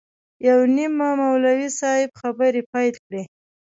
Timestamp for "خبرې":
2.21-2.61